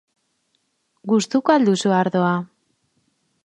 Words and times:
Gustuko 1.11 1.55
al 1.57 1.67
duzu 1.69 1.95
ardoa? 2.01 2.35